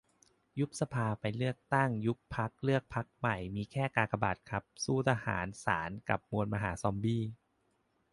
[0.59, 1.89] ยุบสภา ไปเลือกตั้ง.
[2.05, 3.37] ยุบพรรค เลือกพรรคเกิดใหม่.
[3.55, 7.21] มีแค่กากบาทครับ สู้ทหาร ศาล กับมวลมหาซอมบี้